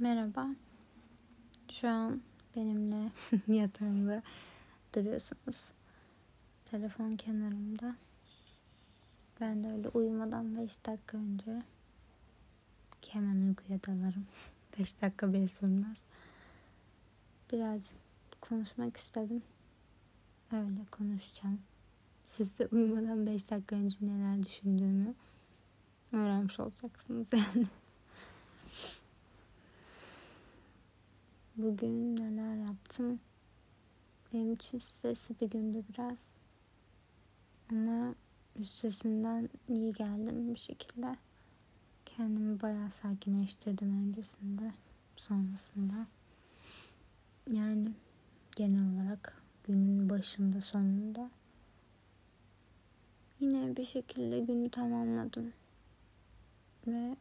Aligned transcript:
Merhaba. 0.00 0.48
Şu 1.72 1.88
an 1.88 2.22
benimle 2.56 3.10
yatağımda 3.48 4.22
duruyorsunuz. 4.94 5.74
Telefon 6.64 7.16
kenarımda. 7.16 7.96
Ben 9.40 9.64
de 9.64 9.72
öyle 9.72 9.88
uyumadan 9.88 10.56
5 10.56 10.86
dakika 10.86 11.18
önce 11.18 11.62
ki 13.02 13.14
hemen 13.14 13.48
uykuya 13.48 13.78
dalarım. 13.86 14.26
5 14.78 15.02
dakika 15.02 15.32
bile 15.32 15.48
sürmez. 15.48 15.98
Birazcık 17.52 17.98
konuşmak 18.40 18.96
istedim. 18.96 19.42
Öyle 20.52 20.84
konuşacağım. 20.90 21.60
Siz 22.22 22.58
de 22.58 22.66
uyumadan 22.66 23.26
5 23.26 23.50
dakika 23.50 23.76
önce 23.76 23.96
neler 24.00 24.42
düşündüğümü 24.42 25.14
öğrenmiş 26.12 26.60
olacaksınız 26.60 27.26
yani. 27.32 27.66
Bugün 31.58 32.16
neler 32.16 32.66
yaptım? 32.66 33.20
Benim 34.32 34.52
için 34.52 34.78
stresli 34.78 35.40
bir 35.40 35.50
gündü 35.50 35.84
biraz. 35.92 36.32
Ama 37.70 38.14
üstesinden 38.56 39.48
iyi 39.68 39.92
geldim 39.92 40.54
bir 40.54 40.58
şekilde. 40.58 41.16
Kendimi 42.04 42.62
bayağı 42.62 42.90
sakinleştirdim 42.90 44.08
öncesinde, 44.08 44.72
sonrasında. 45.16 46.06
Yani 47.52 47.92
genel 48.56 48.94
olarak 48.94 49.42
günün 49.64 50.10
başında 50.10 50.60
sonunda 50.60 51.30
yine 53.40 53.76
bir 53.76 53.84
şekilde 53.84 54.40
günü 54.40 54.70
tamamladım. 54.70 55.52
Ve 56.86 57.16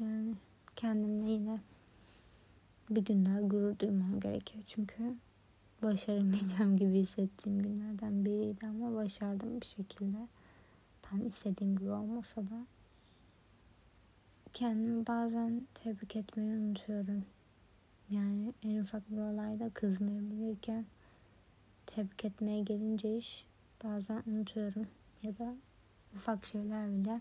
yani 0.00 0.34
kendimle 0.76 1.30
yine 1.30 1.60
bir 2.96 3.04
gün 3.04 3.24
daha 3.24 3.40
gurur 3.40 3.78
duymam 3.78 4.20
gerekiyor. 4.20 4.64
Çünkü 4.66 5.14
başaramayacağım 5.82 6.76
gibi 6.76 6.94
hissettiğim 6.98 7.62
günlerden 7.62 8.24
biriydi 8.24 8.66
ama 8.66 8.94
başardım 8.94 9.60
bir 9.60 9.66
şekilde. 9.66 10.16
Tam 11.02 11.26
istediğim 11.26 11.78
gibi 11.78 11.90
olmasa 11.90 12.42
da 12.42 12.66
kendimi 14.52 15.06
bazen 15.06 15.62
tebrik 15.74 16.16
etmeyi 16.16 16.50
unutuyorum. 16.50 17.24
Yani 18.10 18.52
en 18.62 18.80
ufak 18.80 19.10
bir 19.10 19.18
olayda 19.18 19.70
kızmayabilirken 19.70 20.84
tebrik 21.86 22.24
etmeye 22.24 22.62
gelince 22.62 23.16
iş 23.16 23.46
bazen 23.84 24.22
unutuyorum 24.26 24.86
ya 25.22 25.38
da 25.38 25.54
ufak 26.16 26.46
şeyler 26.46 26.88
bile 26.90 27.20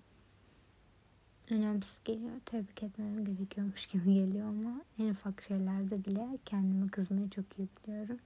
önemsiz 1.52 2.00
geliyor. 2.06 2.32
Tebrik 2.46 2.84
etmem 2.84 3.26
gerekiyormuş 3.26 3.86
gibi 3.88 4.14
geliyor 4.14 4.48
ama 4.48 4.82
en 5.00 5.10
ufak 5.10 5.42
şeylerde 5.42 6.06
bile 6.06 6.28
kendime 6.46 6.88
kızmayı 6.88 7.30
çok 7.30 7.46
iyi 7.60 7.68
biliyorum. 7.78 8.20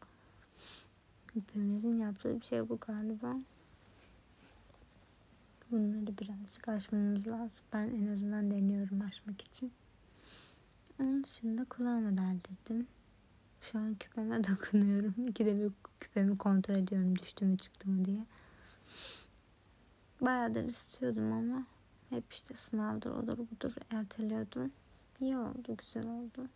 Hepimizin 1.34 1.98
yaptığı 1.98 2.42
bir 2.42 2.46
şey 2.46 2.70
bu 2.70 2.78
galiba. 2.88 3.36
Bunları 5.72 6.18
birazcık 6.18 6.68
aşmamız 6.68 7.28
lazım. 7.28 7.64
Ben 7.74 7.90
en 7.90 8.08
azından 8.14 8.52
deniyorum 8.52 9.02
aşmak 9.02 9.42
için. 9.42 9.72
Onun 11.00 11.24
dışında 11.24 11.66
kulağıma 11.66 12.18
deldirdim. 12.18 12.88
Şu 13.62 13.80
an 13.80 13.96
küpeme 13.96 14.44
dokunuyorum. 14.48 15.28
İkide 15.28 15.56
bir 15.60 15.72
küpemi 16.00 16.38
kontrol 16.38 16.76
ediyorum 16.76 17.20
düştü 17.20 17.46
mü 17.46 17.58
çıktı 17.58 17.90
mı 17.90 18.06
diye. 18.06 18.26
Bayağıdır 20.22 20.64
istiyordum 20.64 21.34
ama 21.34 21.66
hep 22.16 22.34
işte 22.34 22.54
sınavdır 22.54 23.12
odur 23.12 23.38
budur 23.38 23.76
erteliyordum. 23.92 24.72
İyi 25.20 25.38
oldu 25.38 25.78
güzel 25.78 26.08
oldu. 26.08 26.50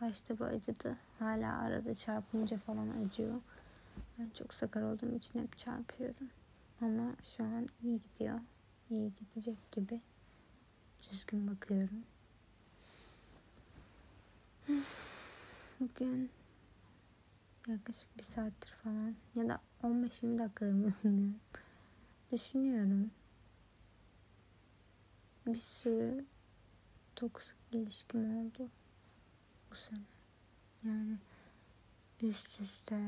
Başta 0.00 0.38
bu 0.38 0.44
acıdı. 0.44 0.96
Hala 1.18 1.58
arada 1.58 1.94
çarpınca 1.94 2.58
falan 2.58 2.88
acıyor. 2.88 3.40
Ben 4.18 4.30
çok 4.38 4.54
sakar 4.54 4.82
olduğum 4.82 5.16
için 5.16 5.42
hep 5.42 5.58
çarpıyorum. 5.58 6.28
Ama 6.80 7.12
şu 7.36 7.44
an 7.44 7.68
iyi 7.82 8.00
gidiyor. 8.02 8.40
İyi 8.90 9.12
gidecek 9.20 9.72
gibi. 9.72 10.00
Düzgün 11.12 11.50
bakıyorum. 11.50 12.02
Bugün 15.80 16.30
yaklaşık 17.68 18.18
bir 18.18 18.22
saattir 18.22 18.72
falan 18.84 19.14
ya 19.34 19.48
da 19.48 19.60
15-20 19.82 20.38
dakikadır 20.38 20.72
mı 20.72 20.92
bilmiyorum. 21.04 21.34
Düşünüyorum 22.32 23.10
bir 25.46 25.56
sürü 25.56 26.24
toksik 27.16 27.56
ilişkim 27.72 28.36
oldu 28.38 28.68
bu 29.70 29.74
sene. 29.74 29.98
Yani 30.84 31.18
üst 32.22 32.60
üste 32.60 33.00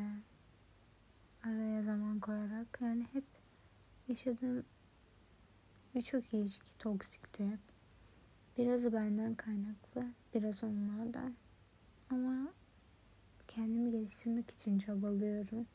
araya 1.45 1.83
zaman 1.83 2.21
koyarak 2.21 2.79
yani 2.81 3.07
hep 3.13 3.25
yaşadığım 4.09 4.65
birçok 5.95 6.35
ilişki 6.35 6.79
toksikti 6.79 7.47
hep. 7.51 7.61
Birazı 8.59 8.93
benden 8.93 9.35
kaynaklı, 9.35 10.07
biraz 10.35 10.65
onlardan. 10.65 11.35
Ama 12.11 12.53
kendimi 13.49 13.91
geliştirmek 13.91 14.51
için 14.51 14.79
çabalıyorum. 14.79 15.67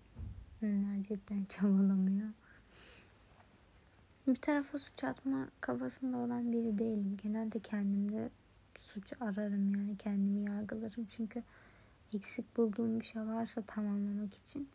Onlar 0.64 1.03
cidden 1.03 1.46
çabalamıyor 1.50 2.30
bir 4.30 4.42
tarafa 4.42 4.78
suç 4.78 5.04
atma 5.04 5.48
kafasında 5.62 6.18
olan 6.18 6.52
biri 6.52 6.78
değilim. 6.78 7.18
Genelde 7.24 7.60
kendimde 7.60 8.30
suç 8.80 9.14
ararım 9.22 9.76
yani 9.76 9.98
kendimi 9.98 10.42
yargılarım. 10.42 11.08
Çünkü 11.16 11.44
eksik 12.14 12.58
bulduğum 12.58 13.00
bir 13.00 13.06
şey 13.06 13.22
varsa 13.22 13.62
tamamlamak 13.62 14.34
için. 14.34 14.70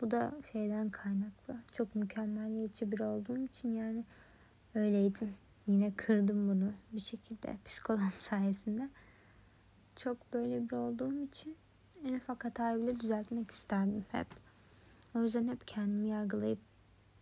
Bu 0.00 0.10
da 0.10 0.32
şeyden 0.52 0.90
kaynaklı. 0.90 1.56
Çok 1.72 1.94
mükemmeliyetçi 1.94 2.92
biri 2.92 3.04
olduğum 3.04 3.38
için 3.38 3.68
yani 3.68 4.04
öyleydim. 4.74 5.34
Yine 5.66 5.92
kırdım 5.96 6.48
bunu 6.48 6.72
bir 6.92 7.00
şekilde 7.00 7.56
psikolog 7.64 8.12
sayesinde. 8.18 8.88
Çok 9.96 10.32
böyle 10.32 10.70
bir 10.70 10.76
olduğum 10.76 11.24
için 11.24 11.56
en 12.04 12.14
ufak 12.14 12.44
hatayı 12.44 12.82
bile 12.82 13.00
düzeltmek 13.00 13.50
isterdim 13.50 14.04
hep. 14.12 14.26
O 15.14 15.22
yüzden 15.22 15.48
hep 15.48 15.68
kendimi 15.68 16.08
yargılayıp 16.08 16.67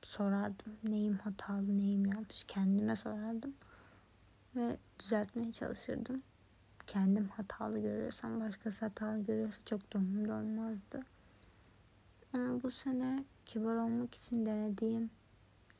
sorardım. 0.06 0.77
Neyim 0.84 1.19
hatalı, 1.19 1.78
neyim 1.78 2.06
yanlış 2.06 2.44
kendime 2.44 2.97
sorardım. 2.97 3.55
Ve 4.56 4.77
düzeltmeye 4.99 5.53
çalışırdım. 5.53 6.22
Kendim 6.87 7.28
hatalı 7.28 7.78
görüyorsam, 7.78 8.41
başkası 8.41 8.84
hatalı 8.84 9.25
görüyorsa 9.25 9.61
çok 9.65 9.93
da 9.93 9.99
umurumda 9.99 10.34
olmazdı. 10.34 11.00
Ama 12.33 12.62
bu 12.62 12.71
sene 12.71 13.25
kibar 13.47 13.77
olmak 13.77 14.15
için 14.15 14.47
denediğim 14.47 15.11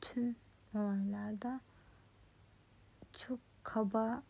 tüm 0.01 0.35
olaylarda 0.73 1.61
çok 3.13 3.39
kaba 3.63 4.23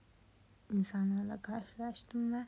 insanlarla 0.73 1.41
karşılaştım 1.41 2.33
ve 2.33 2.45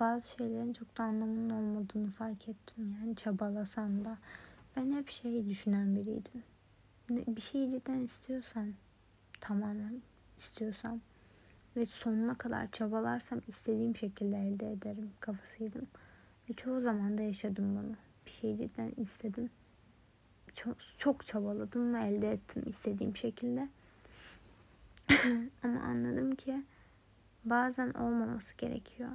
bazı 0.00 0.28
şeylerin 0.28 0.72
çok 0.72 0.98
da 0.98 1.04
anlamının 1.04 1.50
olmadığını 1.50 2.10
fark 2.10 2.48
ettim. 2.48 2.96
Yani 3.00 3.16
çabalasam 3.16 4.04
da 4.04 4.18
ben 4.76 4.92
hep 4.92 5.08
şey 5.08 5.48
düşünen 5.48 5.94
biriydim. 5.96 6.42
Bir 7.10 7.40
şeyi 7.40 7.70
cidden 7.70 7.98
istiyorsam, 7.98 8.66
tamamen 9.40 10.02
istiyorsam 10.38 11.00
ve 11.76 11.86
sonuna 11.86 12.38
kadar 12.38 12.70
çabalarsam 12.70 13.40
istediğim 13.48 13.96
şekilde 13.96 14.36
elde 14.36 14.72
ederim 14.72 15.10
kafasıydım. 15.20 15.86
Ve 16.48 16.54
çoğu 16.54 16.80
zaman 16.80 17.18
da 17.18 17.22
yaşadım 17.22 17.76
bunu. 17.76 17.96
Bir 18.26 18.30
şeyi 18.30 18.56
cidden 18.58 18.92
istedim. 18.96 19.50
Çok, 20.54 20.76
çok 20.98 21.26
çabaladım 21.26 21.94
ve 21.94 21.98
elde 22.00 22.30
ettim 22.30 22.62
istediğim 22.66 23.16
şekilde. 23.16 23.68
Ama 25.62 25.80
anladım 25.80 26.34
ki 26.34 26.62
bazen 27.44 27.90
olmaması 27.90 28.56
gerekiyor. 28.56 29.10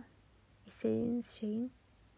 İstediğiniz 0.66 1.28
şeyin 1.28 1.72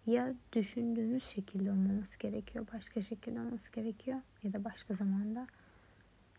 ya 0.08 0.34
düşündüğünüz 0.54 1.24
şekilde 1.24 1.72
olmaması 1.72 2.20
gerekiyor, 2.20 2.68
başka 2.74 3.02
şekilde 3.02 3.40
olması 3.40 3.72
gerekiyor 3.72 4.22
ya 4.44 4.54
da 4.54 4.64
başka 4.64 4.94
zamanda 4.94 5.48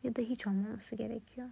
ya 0.02 0.16
da 0.16 0.22
hiç 0.22 0.46
olmaması 0.46 0.96
gerekiyor. 0.96 1.48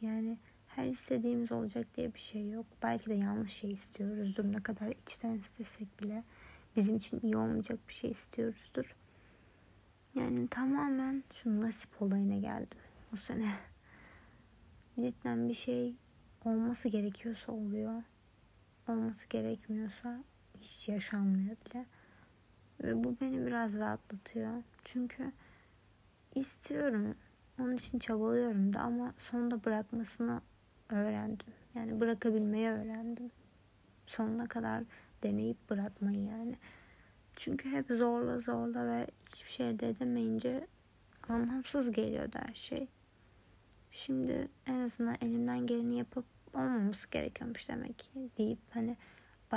Yani 0.00 0.38
her 0.66 0.86
istediğimiz 0.86 1.52
olacak 1.52 1.86
diye 1.96 2.14
bir 2.14 2.18
şey 2.18 2.50
yok. 2.50 2.66
Belki 2.82 3.06
de 3.06 3.14
yanlış 3.14 3.52
şey 3.52 3.70
istiyoruzdur. 3.70 4.44
Ne 4.44 4.62
kadar 4.62 4.88
içten 4.88 5.34
istesek 5.34 6.02
bile 6.02 6.24
bizim 6.76 6.96
için 6.96 7.20
iyi 7.22 7.36
olmayacak 7.36 7.78
bir 7.88 7.92
şey 7.92 8.10
istiyoruzdur. 8.10 8.96
Yani 10.14 10.48
tamamen 10.48 11.24
şu 11.32 11.60
nasip 11.60 12.02
olayına 12.02 12.36
geldim 12.36 12.78
bu 13.12 13.16
sene. 13.16 13.48
Cidden 15.00 15.48
bir 15.48 15.54
şey 15.54 15.94
olması 16.44 16.88
gerekiyorsa 16.88 17.52
oluyor. 17.52 18.02
Olması 18.88 19.28
gerekmiyorsa 19.28 20.24
hiç 20.60 20.88
yaşanmıyor 20.88 21.56
bile. 21.66 21.86
Ve 22.82 23.04
bu 23.04 23.16
beni 23.20 23.46
biraz 23.46 23.78
rahatlatıyor. 23.78 24.62
Çünkü 24.84 25.32
istiyorum. 26.34 27.14
Onun 27.60 27.76
için 27.76 27.98
çabalıyorum 27.98 28.72
da 28.72 28.80
ama 28.80 29.14
sonunda 29.18 29.64
bırakmasını 29.64 30.40
öğrendim. 30.88 31.46
Yani 31.74 32.00
bırakabilmeyi 32.00 32.68
öğrendim. 32.68 33.30
sonuna 34.06 34.46
kadar 34.46 34.84
deneyip 35.22 35.70
bırakmayı 35.70 36.24
yani. 36.24 36.56
Çünkü 37.36 37.70
hep 37.70 37.86
zorla 37.88 38.38
zorla 38.38 38.86
ve 38.86 39.06
hiçbir 39.28 39.50
şey 39.50 39.80
de 39.80 39.88
edemeyince 39.88 40.66
anlamsız 41.28 41.92
geliyordu 41.92 42.38
her 42.46 42.54
şey. 42.54 42.88
Şimdi 43.90 44.48
en 44.66 44.80
azından 44.80 45.16
elimden 45.20 45.66
geleni 45.66 45.98
yapıp 45.98 46.24
olmaması 46.54 47.10
gerekiyormuş 47.10 47.68
demek 47.68 47.98
ki 47.98 48.30
deyip 48.38 48.58
hani 48.70 48.96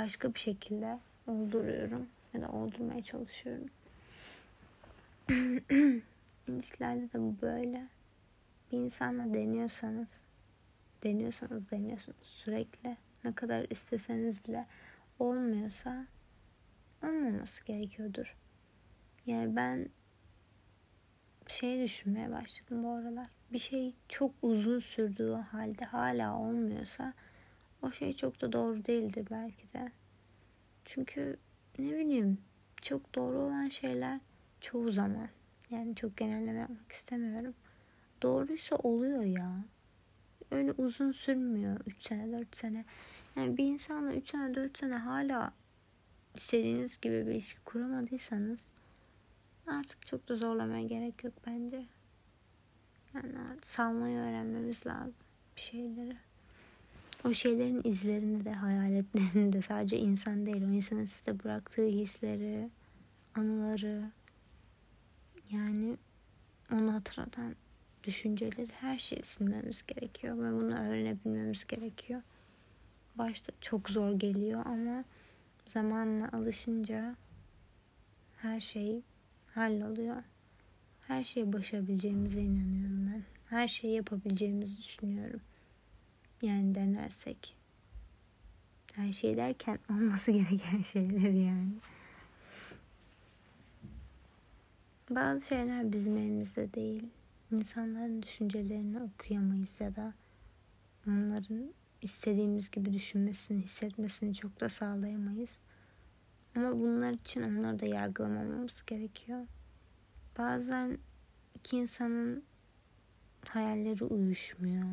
başka 0.00 0.34
bir 0.34 0.40
şekilde 0.40 0.98
olduruyorum 1.26 2.08
ya 2.34 2.42
da 2.42 2.48
oldurmaya 2.48 3.02
çalışıyorum. 3.02 3.68
İlişkilerde 6.48 7.12
de 7.12 7.18
bu 7.18 7.34
böyle. 7.42 7.86
Bir 8.72 8.78
insanla 8.78 9.34
deniyorsanız, 9.34 10.24
deniyorsanız 11.04 11.70
deniyorsunuz 11.70 12.26
sürekli. 12.26 12.96
Ne 13.24 13.32
kadar 13.32 13.66
isteseniz 13.70 14.44
bile 14.44 14.66
olmuyorsa 15.18 16.06
olmaması 17.02 17.64
gerekiyordur. 17.64 18.36
Yani 19.26 19.56
ben 19.56 19.88
şey 21.46 21.84
düşünmeye 21.84 22.30
başladım 22.30 22.84
bu 22.84 22.90
aralar. 22.90 23.26
Bir 23.52 23.58
şey 23.58 23.94
çok 24.08 24.30
uzun 24.42 24.80
sürdüğü 24.80 25.34
halde 25.34 25.84
hala 25.84 26.38
olmuyorsa 26.38 27.14
o 27.82 27.92
şey 27.92 28.12
çok 28.12 28.40
da 28.40 28.52
doğru 28.52 28.84
değildir 28.84 29.26
belki 29.30 29.72
de. 29.72 29.92
Çünkü 30.84 31.36
ne 31.78 31.98
bileyim 31.98 32.38
çok 32.82 33.14
doğru 33.14 33.38
olan 33.38 33.68
şeyler 33.68 34.20
çoğu 34.60 34.92
zaman 34.92 35.28
yani 35.70 35.96
çok 35.96 36.16
genelleme 36.16 36.58
yapmak 36.58 36.92
istemiyorum. 36.92 37.54
Doğruysa 38.22 38.76
oluyor 38.76 39.22
ya. 39.22 39.64
Öyle 40.50 40.72
uzun 40.72 41.12
sürmüyor 41.12 41.80
3 41.86 42.02
sene 42.02 42.32
4 42.32 42.56
sene. 42.56 42.84
Yani 43.36 43.56
bir 43.56 43.64
insanla 43.64 44.14
3 44.14 44.30
sene 44.30 44.54
4 44.54 44.78
sene 44.78 44.94
hala 44.94 45.52
istediğiniz 46.34 47.00
gibi 47.00 47.26
bir 47.26 47.32
ilişki 47.32 47.60
kuramadıysanız 47.64 48.68
artık 49.66 50.06
çok 50.06 50.28
da 50.28 50.36
zorlamaya 50.36 50.86
gerek 50.86 51.24
yok 51.24 51.34
bence. 51.46 51.86
Yani 53.14 53.32
salmayı 53.64 54.18
öğrenmemiz 54.18 54.86
lazım 54.86 55.26
bir 55.56 55.60
şeyleri. 55.60 56.16
O 57.24 57.34
şeylerin 57.34 57.80
izlerini 57.84 58.44
de 58.44 58.52
hayaletlerini 58.52 59.52
de 59.52 59.62
sadece 59.62 59.98
insan 59.98 60.46
değil 60.46 60.62
o 60.62 60.72
insanın 60.72 61.04
size 61.04 61.44
bıraktığı 61.44 61.86
hisleri, 61.86 62.70
anıları 63.34 64.10
yani 65.50 65.96
onu 66.72 66.94
hatırlatan 66.94 67.54
düşünceleri 68.04 68.68
her 68.72 68.98
şeyi 68.98 69.22
silmemiz 69.22 69.86
gerekiyor 69.86 70.38
ve 70.38 70.52
bunu 70.52 70.78
öğrenebilmemiz 70.78 71.66
gerekiyor. 71.66 72.22
Başta 73.14 73.52
çok 73.60 73.90
zor 73.90 74.12
geliyor 74.12 74.66
ama 74.66 75.04
zamanla 75.66 76.28
alışınca 76.32 77.16
her 78.36 78.60
şey 78.60 79.02
halloluyor. 79.54 80.22
Her 81.06 81.24
şeyi 81.24 81.52
başarabileceğimize 81.52 82.40
inanıyorum 82.40 83.12
ben. 83.12 83.22
Her 83.46 83.68
şeyi 83.68 83.94
yapabileceğimizi 83.94 84.78
düşünüyorum. 84.78 85.40
Yani 86.42 86.74
denersek. 86.74 87.56
Her 88.92 89.12
şey 89.12 89.36
derken 89.36 89.78
olması 89.90 90.30
gereken 90.30 90.82
şeyler 90.82 91.30
yani. 91.30 91.72
Bazı 95.10 95.46
şeyler 95.46 95.92
bizim 95.92 96.16
elimizde 96.16 96.74
değil. 96.74 97.06
İnsanların 97.52 98.22
düşüncelerini 98.22 99.02
okuyamayız 99.02 99.80
ya 99.80 99.96
da 99.96 100.14
onların 101.08 101.74
istediğimiz 102.02 102.70
gibi 102.70 102.92
düşünmesini, 102.92 103.62
hissetmesini 103.62 104.34
çok 104.34 104.60
da 104.60 104.68
sağlayamayız. 104.68 105.50
Ama 106.56 106.72
bunlar 106.72 107.12
için 107.12 107.42
onları 107.42 107.78
da 107.78 107.86
yargılamamamız 107.86 108.82
gerekiyor. 108.86 109.46
Bazen 110.38 110.98
iki 111.54 111.76
insanın 111.76 112.44
hayalleri 113.48 114.04
uyuşmuyor. 114.04 114.86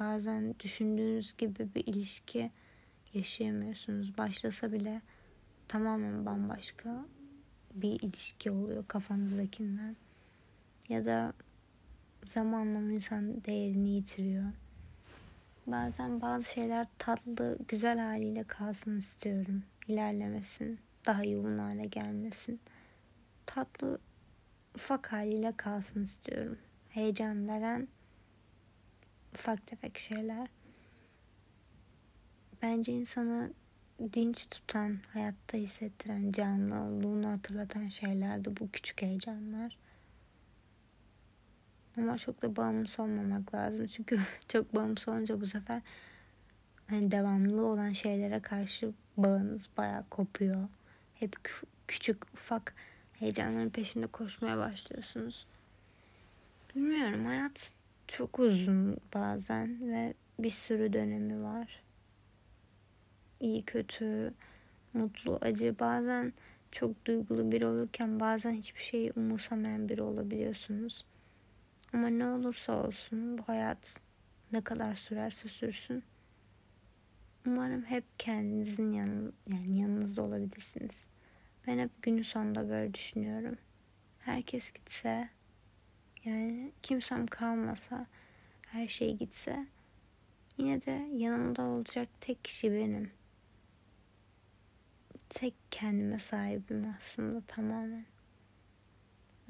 Bazen 0.00 0.54
düşündüğünüz 0.60 1.36
gibi 1.36 1.74
bir 1.74 1.86
ilişki 1.86 2.50
yaşayamıyorsunuz. 3.14 4.18
Başlasa 4.18 4.72
bile 4.72 5.02
tamamen 5.68 6.26
bambaşka 6.26 7.04
bir 7.74 8.00
ilişki 8.00 8.50
oluyor 8.50 8.84
kafanızdakinden. 8.88 9.96
Ya 10.88 11.06
da 11.06 11.32
zamanla 12.34 12.92
insan 12.92 13.44
değerini 13.44 13.88
yitiriyor. 13.88 14.52
Bazen 15.66 16.20
bazı 16.20 16.44
şeyler 16.44 16.86
tatlı, 16.98 17.58
güzel 17.68 17.98
haliyle 17.98 18.44
kalsın 18.44 18.98
istiyorum. 18.98 19.62
İlerlemesin, 19.88 20.78
daha 21.06 21.24
yoğun 21.24 21.58
hale 21.58 21.86
gelmesin. 21.86 22.60
Tatlı, 23.46 23.98
ufak 24.74 25.12
haliyle 25.12 25.52
kalsın 25.56 26.04
istiyorum. 26.04 26.58
Heyecan 26.88 27.48
veren 27.48 27.88
ufak 29.34 29.66
tefek 29.66 29.98
şeyler. 29.98 30.48
Bence 32.62 32.92
insanı 32.92 33.52
dinç 34.12 34.50
tutan, 34.50 34.98
hayatta 35.12 35.58
hissettiren, 35.58 36.32
canlı 36.32 36.80
olduğunu 36.80 37.28
hatırlatan 37.28 37.88
şeyler 37.88 38.44
de 38.44 38.56
bu 38.56 38.70
küçük 38.70 39.02
heyecanlar. 39.02 39.76
Ama 41.96 42.18
çok 42.18 42.42
da 42.42 42.56
bağımlısı 42.56 43.02
olmamak 43.02 43.54
lazım. 43.54 43.86
Çünkü 43.86 44.20
çok 44.48 44.74
bağımlısı 44.74 45.10
olunca 45.10 45.40
bu 45.40 45.46
sefer 45.46 45.82
hani 46.86 47.10
devamlı 47.10 47.66
olan 47.66 47.92
şeylere 47.92 48.40
karşı 48.40 48.92
bağınız 49.16 49.68
bayağı 49.76 50.04
kopuyor. 50.10 50.68
Hep 51.14 51.36
küçük 51.88 52.24
ufak 52.34 52.74
heyecanların 53.12 53.70
peşinde 53.70 54.06
koşmaya 54.06 54.58
başlıyorsunuz. 54.58 55.46
Bilmiyorum 56.74 57.26
hayat 57.26 57.72
çok 58.10 58.38
uzun 58.38 58.96
bazen 59.14 59.92
ve 59.92 60.14
bir 60.38 60.50
sürü 60.50 60.92
dönemi 60.92 61.42
var. 61.42 61.82
İyi 63.40 63.62
kötü, 63.62 64.34
mutlu, 64.92 65.38
acı 65.40 65.78
bazen 65.80 66.32
çok 66.72 67.04
duygulu 67.06 67.52
biri 67.52 67.66
olurken 67.66 68.20
bazen 68.20 68.52
hiçbir 68.52 68.80
şeyi 68.80 69.12
umursamayan 69.16 69.88
biri 69.88 70.02
olabiliyorsunuz. 70.02 71.04
Ama 71.92 72.08
ne 72.08 72.26
olursa 72.26 72.86
olsun 72.86 73.38
bu 73.38 73.42
hayat 73.42 74.00
ne 74.52 74.60
kadar 74.60 74.94
sürerse 74.94 75.48
sürsün. 75.48 76.02
Umarım 77.46 77.82
hep 77.84 78.04
kendinizin 78.18 78.92
yanı, 78.92 79.32
yani 79.46 79.80
yanınızda 79.80 80.22
olabilirsiniz. 80.22 81.06
Ben 81.66 81.78
hep 81.78 82.02
günün 82.02 82.22
sonunda 82.22 82.68
böyle 82.68 82.94
düşünüyorum. 82.94 83.56
Herkes 84.18 84.72
gitse 84.72 85.28
yani 86.24 86.72
kimsem 86.82 87.26
kalmasa 87.26 88.06
her 88.66 88.88
şey 88.88 89.16
gitse 89.16 89.66
yine 90.58 90.82
de 90.82 91.08
yanımda 91.12 91.62
olacak 91.62 92.08
tek 92.20 92.44
kişi 92.44 92.72
benim. 92.72 93.10
Tek 95.28 95.54
kendime 95.70 96.18
sahibim 96.18 96.94
aslında 96.96 97.40
tamamen. 97.40 98.04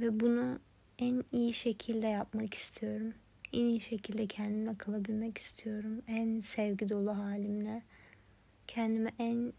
Ve 0.01 0.21
bunu 0.21 0.59
en 0.99 1.23
iyi 1.33 1.53
şekilde 1.53 2.07
yapmak 2.07 2.55
istiyorum. 2.55 3.15
En 3.53 3.65
iyi 3.65 3.81
şekilde 3.81 4.27
kendime 4.27 4.79
kalabilmek 4.79 5.39
istiyorum. 5.39 6.03
En 6.07 6.41
sevgi 6.41 6.89
dolu 6.89 7.19
halimle. 7.19 7.83
Kendime 8.67 9.11
en 9.19 9.53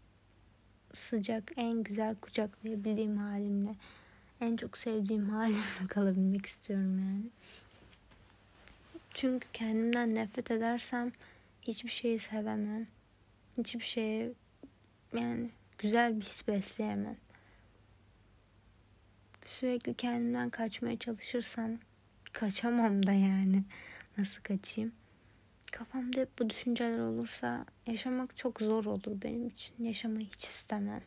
sıcak, 0.94 1.52
en 1.56 1.82
güzel 1.82 2.16
kucaklayabildiğim 2.16 3.16
halimle. 3.16 3.76
En 4.42 4.56
çok 4.56 4.78
sevdiğim 4.78 5.30
halimle 5.30 5.62
kalabilmek 5.88 6.46
istiyorum 6.46 6.98
yani. 6.98 7.30
Çünkü 9.14 9.48
kendimden 9.52 10.14
nefret 10.14 10.50
edersem 10.50 11.12
hiçbir 11.62 11.90
şeyi 11.90 12.18
sevemem. 12.18 12.86
Hiçbir 13.58 13.84
şeye 13.84 14.32
yani 15.12 15.50
güzel 15.78 16.20
bir 16.20 16.24
his 16.24 16.48
besleyemem 16.48 17.16
sürekli 19.46 19.94
kendimden 19.94 20.50
kaçmaya 20.50 20.98
çalışırsam 20.98 21.70
kaçamam 22.32 23.06
da 23.06 23.12
yani. 23.12 23.62
Nasıl 24.18 24.42
kaçayım? 24.42 24.92
Kafamda 25.72 26.20
hep 26.20 26.38
bu 26.38 26.50
düşünceler 26.50 26.98
olursa 26.98 27.66
yaşamak 27.86 28.36
çok 28.36 28.60
zor 28.60 28.84
olur 28.84 29.22
benim 29.22 29.48
için. 29.48 29.84
Yaşamayı 29.84 30.26
hiç 30.26 30.44
istemem. 30.44 31.02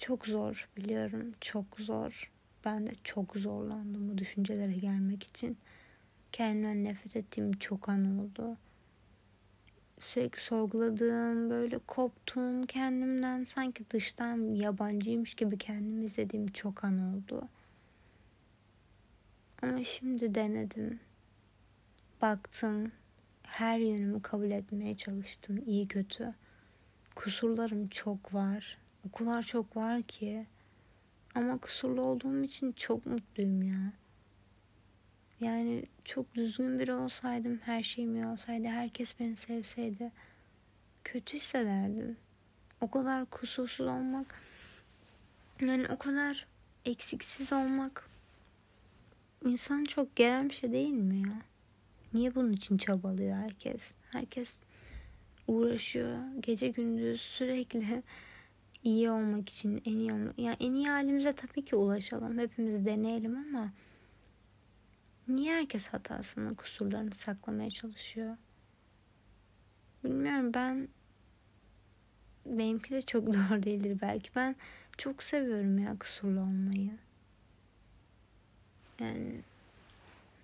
Çok 0.00 0.26
zor 0.26 0.68
biliyorum. 0.76 1.32
Çok 1.40 1.64
zor. 1.78 2.30
Ben 2.64 2.86
de 2.86 2.92
çok 3.04 3.36
zorlandım 3.36 4.08
bu 4.08 4.18
düşüncelere 4.18 4.72
gelmek 4.72 5.24
için. 5.24 5.58
Kendimden 6.32 6.84
nefret 6.84 7.16
ettiğim 7.16 7.52
çok 7.52 7.88
an 7.88 8.18
oldu 8.18 8.56
sürekli 10.00 10.40
sorguladığım, 10.40 11.50
böyle 11.50 11.78
koptuğum 11.78 12.66
kendimden 12.68 13.44
sanki 13.44 13.90
dıştan 13.90 14.54
yabancıymış 14.54 15.34
gibi 15.34 15.58
kendimi 15.58 16.04
izlediğim 16.04 16.46
çok 16.46 16.84
an 16.84 16.98
oldu. 16.98 17.48
Ama 19.62 19.84
şimdi 19.84 20.34
denedim. 20.34 21.00
Baktım. 22.22 22.92
her 23.42 23.78
yönümü 23.78 24.22
kabul 24.22 24.50
etmeye 24.50 24.96
çalıştım. 24.96 25.62
iyi 25.66 25.88
kötü. 25.88 26.34
Kusurlarım 27.14 27.88
çok 27.88 28.34
var. 28.34 28.78
O 29.08 29.12
kadar 29.12 29.42
çok 29.42 29.76
var 29.76 30.02
ki. 30.02 30.46
Ama 31.34 31.58
kusurlu 31.58 32.00
olduğum 32.00 32.42
için 32.42 32.72
çok 32.72 33.06
mutluyum 33.06 33.62
ya. 33.62 33.92
Yani 35.40 35.84
çok 36.04 36.34
düzgün 36.34 36.78
biri 36.78 36.92
olsaydım, 36.92 37.60
her 37.64 37.82
şeyim 37.82 38.14
iyi 38.14 38.26
olsaydı, 38.26 38.68
herkes 38.68 39.20
beni 39.20 39.36
sevseydi 39.36 40.12
kötü 41.04 41.36
hissederdim. 41.36 42.16
O 42.80 42.90
kadar 42.90 43.26
kusursuz 43.26 43.86
olmak, 43.86 44.34
yani 45.60 45.86
o 45.88 45.98
kadar 45.98 46.46
eksiksiz 46.84 47.52
olmak 47.52 48.08
insan 49.44 49.84
çok 49.84 50.16
gelen 50.16 50.48
bir 50.48 50.54
şey 50.54 50.72
değil 50.72 50.92
mi 50.92 51.28
ya? 51.28 51.42
Niye 52.14 52.34
bunun 52.34 52.52
için 52.52 52.76
çabalıyor 52.76 53.36
herkes? 53.36 53.94
Herkes 54.10 54.58
uğraşıyor. 55.46 56.18
Gece 56.40 56.68
gündüz 56.68 57.20
sürekli 57.20 58.02
iyi 58.84 59.10
olmak 59.10 59.48
için 59.48 59.82
en 59.84 59.98
iyi 59.98 60.12
olmak. 60.12 60.38
Yani 60.38 60.56
en 60.60 60.72
iyi 60.72 60.88
halimize 60.88 61.32
tabii 61.32 61.64
ki 61.64 61.76
ulaşalım. 61.76 62.38
Hepimiz 62.38 62.86
deneyelim 62.86 63.36
ama 63.36 63.72
niye 65.28 65.54
herkes 65.54 65.86
hatasını, 65.86 66.56
kusurlarını 66.56 67.14
saklamaya 67.14 67.70
çalışıyor? 67.70 68.36
Bilmiyorum 70.04 70.54
ben 70.54 70.88
benimki 72.46 72.90
de 72.90 73.02
çok 73.02 73.26
doğru 73.32 73.62
değildir 73.62 73.98
belki. 74.02 74.30
Ben 74.36 74.56
çok 74.98 75.22
seviyorum 75.22 75.78
ya 75.78 75.96
kusurlu 75.98 76.40
olmayı. 76.40 76.90
Yani 79.00 79.40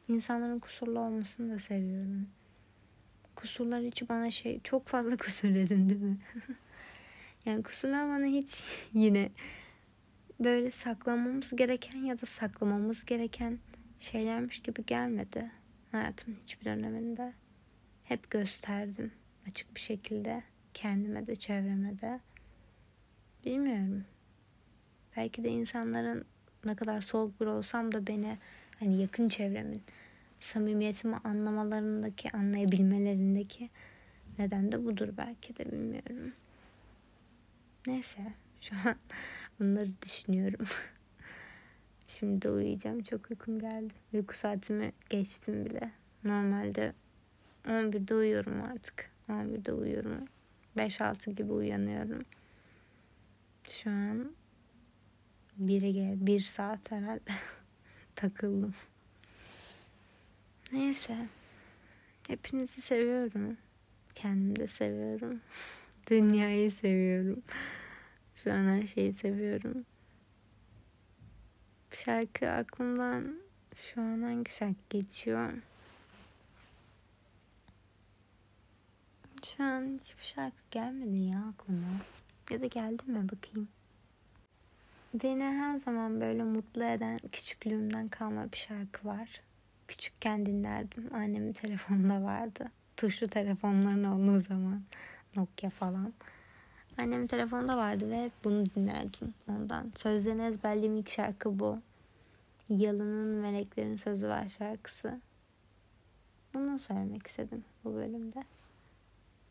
insanların 0.09 0.59
kusurlu 0.59 1.01
olmasını 1.01 1.55
da 1.55 1.59
seviyorum. 1.59 2.29
Kusurlar 3.37 3.83
hiç 3.83 4.09
bana 4.09 4.31
şey 4.31 4.61
çok 4.65 4.87
fazla 4.87 5.17
kusur 5.17 5.49
dedim 5.55 5.89
değil 5.89 6.01
mi? 6.01 6.19
yani 7.47 7.63
kusurlar 7.63 8.09
bana 8.09 8.27
hiç 8.27 8.65
yine 8.93 9.31
böyle 10.41 10.71
saklamamız 10.71 11.57
gereken 11.57 11.99
ya 11.99 12.21
da 12.21 12.27
saklamamız 12.27 13.05
gereken 13.05 13.59
şeylermiş 14.01 14.61
gibi 14.61 14.87
gelmedi 14.87 15.51
hayatımın 15.93 16.39
hiçbir 16.43 16.65
döneminde. 16.65 17.33
Hep 18.05 18.31
gösterdim 18.31 19.13
açık 19.49 19.75
bir 19.75 19.81
şekilde 19.81 20.43
kendime 20.75 21.27
de 21.27 21.37
çevreme 21.37 22.01
de. 22.01 22.21
Bilmiyorum. 23.45 24.05
Belki 25.17 25.45
de 25.45 25.49
insanların 25.49 26.25
ne 26.65 26.77
kadar 26.77 27.01
soğuk 27.01 27.41
bir 27.41 27.47
olsam 27.47 27.93
da 27.93 28.07
beni 28.07 28.39
hani 28.79 29.01
yakın 29.01 29.29
çevremin 29.29 29.83
samimiyetimi 30.41 31.17
anlamalarındaki, 31.17 32.31
anlayabilmelerindeki 32.31 33.71
neden 34.39 34.73
de 34.73 34.85
budur 34.85 35.09
belki 35.17 35.57
de 35.57 35.73
bilmiyorum. 35.73 36.33
Neyse 37.87 38.33
şu 38.61 38.75
an 38.85 38.97
bunları 39.61 39.91
düşünüyorum. 40.03 40.67
Şimdi 42.09 42.43
de 42.43 42.51
uyuyacağım. 42.51 43.03
Çok 43.03 43.31
uykum 43.31 43.61
geldi. 43.61 43.95
Uyku 44.15 44.37
saatimi 44.37 44.93
geçtim 45.11 45.65
bile. 45.65 45.91
Normalde 46.25 46.93
11'de 47.65 48.15
uyuyorum 48.15 48.63
artık. 48.63 49.11
11'de 49.29 49.73
uyuyorum. 49.73 50.25
5-6 50.77 51.31
gibi 51.31 51.53
uyanıyorum. 51.53 52.25
Şu 53.69 53.91
an 53.91 54.33
1'e 55.61 55.91
gel. 55.91 56.27
1 56.27 56.41
saat 56.41 56.91
herhalde. 56.91 57.33
Takıldım. 58.15 58.75
Neyse. 60.73 61.29
Hepinizi 62.27 62.81
seviyorum. 62.81 63.57
Kendimi 64.15 64.57
de 64.57 64.67
seviyorum. 64.67 65.41
Dünyayı 66.11 66.73
seviyorum. 66.73 67.43
Şu 68.47 68.53
her 68.53 68.87
şeyi 68.87 69.13
seviyorum. 69.13 69.85
Şarkı 71.91 72.51
aklımdan 72.51 73.37
şu 73.75 74.01
an 74.01 74.23
hangi 74.23 74.51
şarkı 74.51 74.81
geçiyor? 74.91 75.53
Şu 79.45 79.65
an 79.65 79.99
hiçbir 80.03 80.25
şarkı 80.25 80.57
gelmedi 80.71 81.23
ya 81.23 81.39
aklıma. 81.39 81.87
Ya 82.51 82.61
da 82.63 82.67
geldi 82.67 83.03
mi 83.07 83.29
bakayım. 83.29 83.69
Beni 85.15 85.45
her 85.45 85.77
zaman 85.77 86.21
böyle 86.21 86.45
mutlu 86.45 86.85
eden 86.85 87.19
küçüklüğümden 87.33 88.09
kalma 88.09 88.53
bir 88.53 88.59
şarkı 88.59 89.09
var. 89.09 89.41
Küçükken 89.89 90.47
dinlerdim. 90.47 91.15
Annemin 91.15 91.53
telefonunda 91.63 92.23
vardı. 92.23 92.71
Tuşlu 92.97 93.27
telefonların 93.27 94.05
olduğu 94.05 94.41
zaman. 94.41 94.83
Nokia 95.37 95.71
falan. 95.71 96.13
Annemin 96.99 97.27
telefonunda 97.27 97.77
vardı 97.77 98.11
ve 98.11 98.31
bunu 98.45 98.67
dinlerdim 98.75 99.35
ondan. 99.49 99.93
Sözlerini 99.97 100.43
ezberlediğim 100.43 100.97
ilk 100.97 101.11
şarkı 101.11 101.59
bu. 101.59 101.79
Yalın'ın 102.69 103.29
Meleklerin 103.29 103.97
Sözü 103.97 104.29
Var 104.29 104.49
şarkısı. 104.59 105.21
Bunu 106.55 106.79
söylemek 106.79 107.27
istedim 107.27 107.65
bu 107.85 107.95
bölümde. 107.95 108.45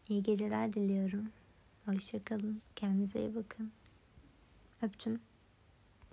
İyi 0.10 0.24
geceler 0.24 0.74
diliyorum. 0.74 1.30
Hoşçakalın. 1.86 2.62
Kendinize 2.76 3.20
iyi 3.20 3.36
bakın. 3.36 3.72
Öptüm. 4.82 5.20